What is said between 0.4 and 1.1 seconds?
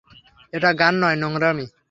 এটা গান